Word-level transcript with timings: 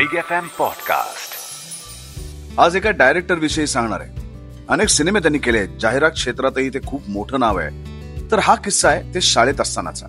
Big 0.00 0.16
F 0.18 0.32
M 0.32 0.46
podcast 0.58 1.30
आज 2.60 2.76
एका 2.76 2.90
director 2.90 3.34
विषयी 3.34 3.66
सांगणार 3.66 4.00
आहे. 4.00 4.22
अनेक 4.68 4.88
सिनेमे 4.88 5.20
त्यांनी 5.20 5.38
केले 5.38 5.58
आहेत. 5.58 5.68
जाहिरात 5.80 6.10
क्षेत्रातही 6.10 6.68
ते 6.68 6.78
खूप 6.86 7.02
मोठं 7.08 7.40
नाव 7.40 7.58
आहे. 7.58 7.70
तर 8.30 8.38
हा 8.38 8.54
किस्सा 8.54 8.88
आहे 8.88 9.14
ते 9.14 9.20
शाळेत 9.20 9.60
असतानाचा. 9.60 10.06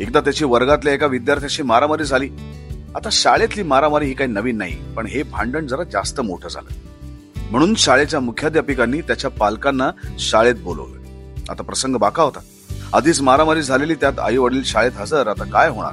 एकदा 0.00 0.20
त्याची 0.20 0.44
वर्गातल्या 0.44 0.92
एका 0.92 1.06
विद्यार्थ्याशी 1.06 1.62
मारामारी 1.62 2.04
झाली. 2.04 2.30
आता 2.94 3.08
शाळेतली 3.12 3.62
मारामारी 3.62 4.06
ही 4.06 4.14
काही 4.14 4.30
नवीन 4.30 4.58
नाही 4.58 4.94
पण 4.94 5.06
हे 5.06 5.22
भांडण 5.22 5.66
जरा 5.66 5.84
जास्त 5.84 6.20
मोठं 6.20 6.48
झालं. 6.48 6.68
म्हणून 7.50 7.74
शाळेच्या 7.74 8.20
मुख्याध्यापिकांनी 8.20 9.00
त्याच्या 9.00 9.30
पालकांना 9.30 9.90
शाळेत 10.18 10.54
बोलवलं. 10.54 11.00
आता 11.48 11.62
प्रसंग 11.62 11.96
बाका 11.96 12.22
होता. 12.22 12.40
आधीच 12.92 13.20
मारामारी 13.20 13.62
झालेली 13.62 13.94
त्यात 13.94 14.18
आई 14.18 14.36
वडील 14.36 14.62
शाळेत 14.64 14.92
हजर. 14.96 15.28
आता 15.28 15.44
काय 15.44 15.68
होणार? 15.68 15.92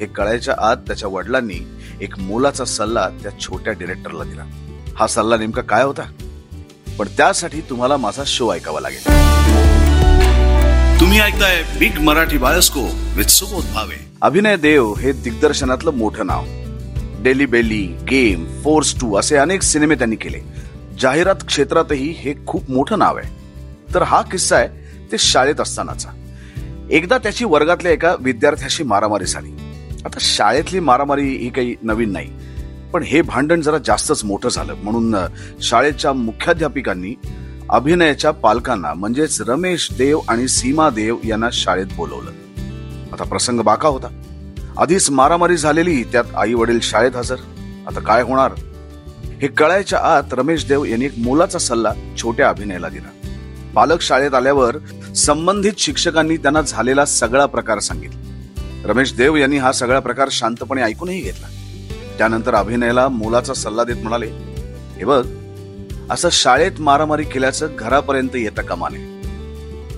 हे 0.00 0.06
कळायच्या 0.06 0.54
आत 0.58 0.76
त्याच्या 0.76 1.08
वडिलांनी 1.08 1.79
एक 2.00 2.18
मोलाचा 2.18 2.64
सल्ला 2.64 3.08
त्या 3.08 3.32
छोट्या 3.40 3.72
डिरेक्टरला 3.72 4.24
दिला. 4.24 4.44
हा 4.96 5.06
सल्ला 5.06 5.36
नेमका 5.36 5.62
काय 5.62 5.82
होता? 5.82 6.02
पण 6.98 7.08
त्यासाठी 7.16 7.60
तुम्हाला 7.60 7.96
माझा 7.96 8.22
शो 8.26 8.54
ऐकावा 8.54 8.80
लागेल. 8.80 9.04
तुम्ही 11.00 11.20
ऐकताय 11.20 11.62
big 11.78 11.98
Marathi 11.98 12.38
bioscope 12.38 12.90
with 13.16 13.24
Subodh 13.24 13.64
Bhave 13.74 14.12
Abhinay 14.22 14.56
Dev 14.56 14.94
हे 14.94 15.12
दिग्दर्शनातलं 15.12 15.90
मोठं 15.90 16.26
नाव. 16.26 16.44
Delhi 17.22 17.46
belly 17.46 17.86
game 18.10 18.62
force 18.64 19.00
two 19.00 19.16
असे 19.16 19.36
अनेक 19.36 19.62
सिनेमे 19.62 19.94
त्यांनी 19.94 20.16
केले. 20.16 20.38
जाहिरात 21.00 21.36
क्षेत्रातही 21.46 22.10
हे 22.10 22.34
खूप 22.46 22.70
मोठं 22.70 22.98
नाव 22.98 23.18
आहे. 23.18 23.30
तर 23.94 24.02
हा 24.02 24.22
किस्सा 24.22 24.56
आहे 24.56 24.68
ते 25.12 25.18
शाळेत 25.18 25.60
असतानाचा. 25.60 26.08
एकदा 26.90 27.18
त्याची 27.18 27.44
वर्गातल्या 27.44 27.92
एका 27.92 28.16
विद्यार्थ्याशी 28.20 28.82
मारामारी 28.82 29.24
झाली. 29.24 29.69
आता 30.04 30.18
शाळेतली 30.20 30.80
मारामारी 30.80 31.22
ही 31.22 31.50
काही 31.50 31.76
नवीन 31.82 32.12
नाही. 32.12 32.30
पण 32.92 33.02
हे 33.02 33.22
भांडण 33.22 33.60
जरा 33.60 33.78
जास्तच 33.78 34.24
मोठं 34.24 34.48
झालं. 34.48 34.74
म्हणून 34.82 35.14
शाळेच्या 35.62 36.12
मुख्याध्यापिकांनी 36.12 37.14
अभिनयाच्या 37.70 38.30
पालकांना 38.30 38.94
म्हणजेच 38.94 39.40
रमेश 39.40 39.88
देव 39.98 40.20
आणि 40.28 40.48
सीमा 40.48 40.90
देव 40.90 41.16
यांना 41.24 41.48
शाळेत 41.52 41.86
बोलवलं. 41.96 42.30
आता 43.12 43.24
प्रसंग 43.24 43.60
बाका 43.60 43.88
होता. 43.88 44.06
आधीच 44.78 45.10
मारामारी 45.10 45.56
झालेली 45.56 46.02
त्यात 46.02 46.24
आई 46.36 46.54
वडील 46.54 46.80
शाळेत 46.82 47.16
हजर. 47.16 47.36
आता 47.88 48.00
काय 48.00 48.22
होणार? 48.22 48.52
हे 49.42 49.48
कळायच्या 49.48 49.98
आत 49.98 50.32
रमेश 50.32 50.66
देव 50.66 50.84
यांनी 50.84 51.04
एक 51.04 51.18
मोलाचा 51.18 51.58
सल्ला 51.58 51.92
छोट्या 52.22 52.48
अभिनयाला 52.48 52.88
दिला. 52.88 53.28
पालक 53.74 54.00
शाळेत 54.00 54.34
आल्यावर 54.34 54.76
संबंधित 55.16 55.72
शिक्षकांनी 55.78 56.36
त्यांना 56.36 56.60
झालेला 56.60 57.04
सगळा 57.04 57.46
प्रकार 57.46 57.78
सांगितला. 57.78 58.29
रमेश 58.84 59.12
देव 59.12 59.36
यांनी 59.36 59.56
हा 59.56 59.72
सगळा 59.72 60.00
प्रकार 60.00 60.28
शांतपणे 60.30 60.82
ऐकूनही 60.82 61.20
घेतला. 61.20 61.46
त्यानंतर 62.18 62.54
अभिनयला 62.54 63.08
मोलाचा 63.08 63.54
सल्ला 63.54 63.84
देत 63.84 63.96
म्हणाले 63.96 64.26
हे 64.96 65.04
बघ 65.04 65.26
असं 66.10 66.28
शाळेत 66.32 66.80
मारामारी 66.80 67.24
केल्याचं 67.24 67.68
घरापर्यंत 67.78 68.36
येतं 68.36 68.62
कमाने 68.62 68.98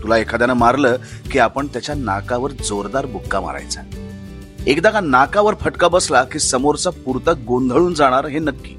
तुला 0.02 0.18
एखाद्यानं 0.18 0.54
मारलं 0.54 0.96
की 1.30 1.38
आपण 1.38 1.66
त्याच्या 1.66 1.94
नाकावर 1.94 2.50
जोरदार 2.50 3.06
बुक्का 3.06 3.40
मारायचा. 3.40 3.80
एकदा 4.66 4.90
का 4.90 5.00
नाकावर 5.00 5.54
फटका 5.60 5.88
बसला 5.88 6.24
की 6.24 6.38
समोरचा 6.38 6.90
पुरता 6.90 7.32
गोंधळून 7.32 7.94
जाणार 7.94 8.26
हे 8.26 8.38
नक्की. 8.38 8.76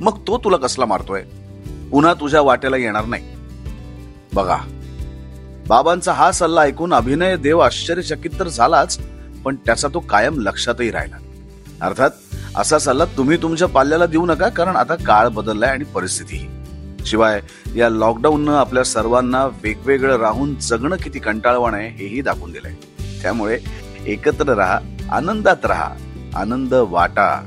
मग 0.00 0.18
तो 0.26 0.38
तुला 0.38 0.56
कसला 0.56 0.84
मारतोय? 0.84 1.22
पुन्हा 1.92 2.14
तुझ्या 2.14 2.40
वाट्याला 2.40 2.76
येणार 2.76 3.04
नाही. 3.04 3.24
बघा 4.32 4.56
बाबांचा 5.68 6.12
हा 6.12 6.32
सल्ला 6.32 6.60
ऐकून 6.60 6.94
अभिनय 6.94 7.36
देव 7.36 7.58
आश्चर्यचकित 7.58 8.30
तर 8.38 8.48
झालाच 8.48 8.98
पण 9.44 9.56
त्याचा 9.56 9.88
तो 9.94 10.00
कायम 10.00 10.38
लक्षातही 10.40 10.90
राहिला 10.90 11.16
अर्थात 11.80 12.10
असा 12.56 12.78
सल्ला 12.78 13.04
तुम्ही 13.04 13.36
तुमच्या 13.36 13.68
पाल्याला 13.68 14.06
देऊ 14.06 14.26
नका 14.26 14.48
कारण 14.48 14.76
आता 14.76 14.94
काळ 14.94 15.28
बदललाय 15.28 15.70
आणि 15.70 15.84
परिस्थितीही. 15.84 16.46
शिवाय 17.06 17.40
या 17.76 17.88
लॉकडाऊननं 17.88 18.54
आपल्या 18.54 18.84
सर्वांना 18.84 19.44
वेगवेगळं 19.62 20.16
राहून 20.16 20.54
जगणं 20.60 20.96
किती 20.96 21.18
कंटाळवाण 21.18 21.74
आहे 21.74 21.88
हेही 21.88 22.20
दाखवून 22.20 22.52
दिलंय. 22.52 22.74
त्यामुळे 23.22 23.58
एकत्र 24.06 24.54
राहा 24.54 24.78
आनंदात 25.10 25.66
राहा 25.66 25.90
आनंद 26.34 26.74
वाटा. 26.74 27.46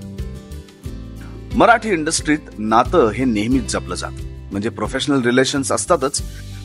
मराठी 1.56 1.90
इंडस्ट्रीत 1.90 2.58
नातं 2.58 3.10
हे 3.10 3.26
नेहमीच 3.26 3.72
जपलं 3.72 3.96
जात. 3.96 4.12
म्हणजे 4.52 4.70
प्रोफेशनल 4.70 5.22
रिलेशन्स 5.22 5.72
असतातच 5.72 6.22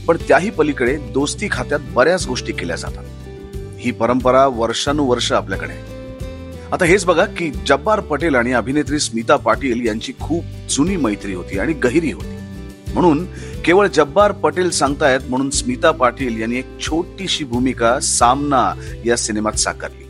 पण 0.07 0.17
त्याही 0.29 0.51
पलीकडे 0.51 0.97
दोस्ती 0.97 1.49
खात्यात 1.51 1.81
बऱ्याच 1.95 2.27
गोष्टी 2.27 2.53
केल्या 2.53 2.77
जातात. 2.77 3.05
ही 3.79 3.91
परंपरा 3.91 4.47
वर्षानुवर्ष 4.47 5.33
आपल्याकडे 5.33 5.73
आहे. 5.73 5.95
आता 6.73 6.85
हेच 6.85 7.05
बघा 7.05 7.25
की 7.25 7.51
जब्बार 7.67 8.01
पटेल 8.01 8.35
आणि 8.35 8.53
अभिनेत्री 8.53 8.99
स्मिता 8.99 9.37
पाटील 9.37 9.87
यांची 9.87 10.13
खूप 10.21 10.45
जुनी 10.71 10.97
मैत्री 10.97 11.35
होती 11.35 11.59
आणि 11.59 11.73
गहिरी 11.73 12.13
होती. 12.13 12.37
म्हणून 12.95 13.25
केवळ 13.65 13.87
जब्बार 13.87 14.33
पटेल 14.33 14.71
सांगतायत 14.71 15.21
म्हणून 15.29 15.51
स्मिता 15.51 15.91
पाटील 15.91 16.41
यांनी 16.41 16.59
एक 16.59 16.67
छोटीशी 16.81 17.45
भूमिका 17.45 18.01
सामना 18.01 18.73
या 19.05 19.17
सिनेमात 19.17 19.53
साकारली. 19.53 20.05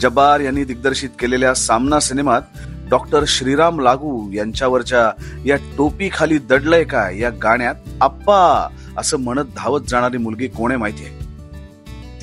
जब्बार 0.00 0.40
यांनी 0.40 0.64
दिग्दर्शित 0.64 1.10
केलेल्या 1.18 1.54
सामना 1.54 2.00
सिनेमात 2.00 2.42
डॉक्टर 2.90 3.24
श्रीराम 3.28 3.80
लागू 3.80 4.32
यांच्यावरच्या 4.32 5.10
या 5.46 5.56
टोपी 5.56 6.08
खाली 6.12 6.38
दडलंय 6.38 6.84
काय 6.84 7.18
या 7.18 7.30
गाण्यात 7.30 7.74
आप्पा 8.00 8.68
असं 8.98 9.16
म्हणत 9.16 9.44
धावत 9.56 9.80
जाणारी 9.88 10.18
मुलगी 10.18 10.48
कोणे 10.48 10.76
माहिती 10.76 11.04
आहे? 11.04 11.25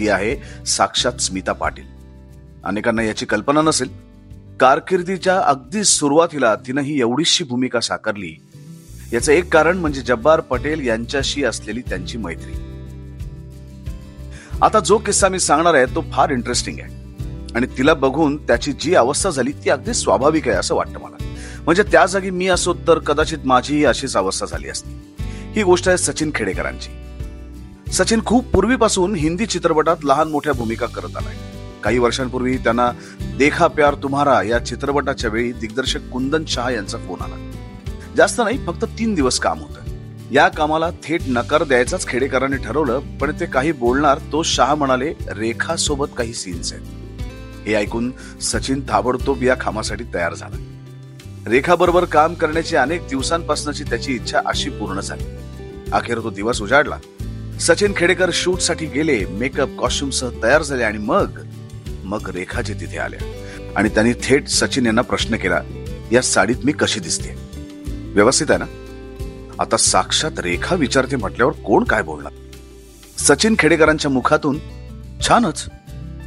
ती 0.03 0.09
आहे 0.09 0.65
साक्षात 0.65 1.21
स्मिता 1.21 1.51
पाटील. 1.51 1.83
अनेकांना 2.63 3.03
याची 3.03 3.25
कल्पना 3.25 3.61
नसेल. 3.61 3.89
कारकिर्दीच्या 4.59 5.39
अगदी 5.39 5.83
सुरुवातीला 5.83 6.55
तिनं 6.55 6.81
ही 6.81 6.99
एवढीशी 6.99 7.43
भूमिका 7.43 7.79
साकारली. 7.79 8.35
याचं 9.13 9.31
एक 9.31 9.53
कारण 9.53 9.77
म्हणजे 9.77 10.01
जब्बार 10.01 10.39
पटेल 10.39 10.87
यांच्याशी 10.87 11.43
असलेली 11.43 11.81
त्यांची 11.81 12.17
मैत्री. 12.17 12.51
आता 14.61 14.79
जो 14.79 14.97
किस्सा 14.97 15.29
मी 15.29 15.39
सांगणार 15.39 15.73
आहे 15.73 15.85
तो 15.85 16.05
फार 16.11 16.29
इंटरेस्टिंग 16.29 16.79
आहे. 16.79 16.95
आणि 17.55 17.67
तिला 17.77 17.93
बघून 17.93 18.37
त्याची 18.37 18.73
जी 18.73 18.95
अवस्था 18.95 19.29
झाली 19.29 19.51
ती 19.51 19.69
अगदी 19.69 19.93
स्वाभाविक 19.93 20.47
आहे 20.47 20.57
असं 20.57 20.75
वाटतं 20.75 20.99
मला. 20.99 21.35
म्हणजे 21.65 21.83
त्या 21.83 22.05
जागी 22.05 22.29
मी 22.29 22.47
असो 22.47 22.73
तर 22.73 22.99
कदाचित 22.99 23.37
माझीही 23.45 23.85
अशीच 23.85 24.17
अवस्था 24.17 24.45
झाली 24.45 24.69
असती. 24.69 25.15
ही 25.51 25.63
गोष्ट 25.63 25.87
आहे 25.87 25.97
सचिन 25.97 26.31
खेडेकरांची. 26.35 27.02
सचिन 27.93 28.21
खूप 28.25 28.45
पूर्वीपासून 28.45 29.15
हिंदी 29.15 29.45
चित्रपटात 29.45 29.95
लहान 30.03 30.27
मोठ्या 30.27 30.53
भूमिका 30.53 30.85
करत 30.85 31.17
आलाय. 31.17 31.35
काही 31.83 31.97
वर्षांपूर्वी 31.97 32.57
त्यांना 32.57 32.91
देखा 33.37 33.67
प्यार 33.67 33.93
तुम्हारा 33.93 34.43
या 34.43 34.59
चित्रपटाच्या 34.59 35.29
वेळी 35.29 35.51
दिग्दर्शक 35.51 35.99
कुंदन 36.09 36.43
शहा 36.47 36.71
यांचा 36.71 36.97
फोन 36.97 37.21
आला. 37.21 37.51
जास्त 38.17 38.41
नाही 38.43 38.57
फक्त 38.57 38.85
तीन 38.85 39.13
दिवस 39.13 39.39
काम 39.39 39.59
होतं. 39.59 39.81
या 40.31 40.47
कामाला 40.47 40.89
थेट 41.03 41.21
नकार 41.27 41.63
द्यायचाच 41.63 42.07
खेडेकरांनी 42.07 42.57
ठरवलं 42.57 42.99
पण 42.99 43.31
ते 43.39 43.45
काही 43.45 43.71
बोलणार 43.71 44.19
तो 44.31 44.43
शहा 44.43 44.75
म्हणाले 44.75 45.13
रेखा 45.35 45.75
सोबत 45.75 46.07
काही 46.17 46.33
सीन्स 46.33 46.73
आहेत. 46.73 46.85
हे 47.67 47.73
ऐकून 47.73 48.11
सचिन 48.41 48.81
ताबडतोब 48.81 49.43
या 49.43 49.55
कामासाठी 49.55 50.03
तयार 50.13 50.33
झाला. 50.33 50.57
रेखा 51.47 51.75
बरोबर 51.75 52.05
काम 52.05 52.33
करण्याची 52.33 52.75
अनेक 52.75 53.07
दिवसांपासूनची 53.07 53.83
त्याची 53.83 54.15
इच्छा 54.15 54.39
अशी 54.45 54.69
पूर्ण 54.69 54.99
झाली. 54.99 55.23
अखेर 55.91 56.19
तो 56.19 56.29
दिवस 56.29 56.61
उजाडला. 56.61 56.97
सचिन 57.63 57.93
खेडेकर 57.97 58.29
शूटसाठी 58.33 58.85
गेले 58.85 59.25
मेकअप 59.25 59.69
कॉस्ट्युम 59.79 60.09
सह 60.09 60.29
तयार 60.43 60.63
झाले 60.63 60.83
आणि 60.83 60.97
मग 60.97 61.39
मग 62.03 62.29
रेखाजी 62.29 62.73
तिथे 62.73 62.97
आल्या. 62.97 63.19
आणि 63.75 63.89
त्यांनी 63.89 64.13
थेट 64.23 64.47
सचिन 64.47 64.85
यांना 64.85 65.01
प्रश्न 65.01 65.35
केला 65.35 65.61
या 66.11 66.21
साडीत 66.21 66.55
मी 66.63 66.71
कशी 66.71 66.99
दिसते? 66.99 67.35
व्यवस्थित 68.13 68.51
आहे 68.51 68.59
ना? 68.59 68.65
आता 69.59 69.77
साक्षात 69.77 70.31
रेखा 70.39 70.75
विचारते 70.75 71.15
म्हटल्यावर 71.15 71.53
कोण 71.53 71.83
काय 71.83 72.01
बोलणार? 72.01 72.31
सचिन 73.17 73.55
खेडेकरांच्या 73.59 74.11
मुखातून 74.11 74.59
छानच. 75.27 75.69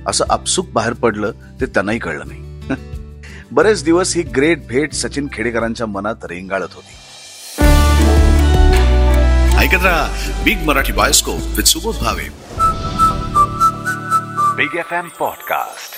असं 0.06 0.24
आपसुक 0.30 0.68
बाहेर 0.72 0.92
पडलं 0.92 1.32
ते 1.60 1.66
त्यांनाही 1.66 1.98
कळलं 1.98 2.24
नाही. 2.26 2.60
बरेच 3.50 3.84
दिवस 3.84 4.16
ही 4.16 4.22
ग्रेट 4.22 4.66
भेट 4.66 4.92
सचिन 4.92 5.28
खेडेकरांच्या 5.32 5.86
मनात 5.86 6.24
रेंगाळत 6.24 6.72
होती. 6.72 7.05
ऐकत 9.66 9.84
राहा 9.84 10.42
big 10.44 10.62
Marathi 10.66 10.92
bioscope 10.92 11.56
with 11.56 11.72
Subodh 11.72 11.96
Bhave 12.02 12.28
big 14.56 14.78
F 14.78 14.92
M 14.92 15.10
podcast 15.18 15.95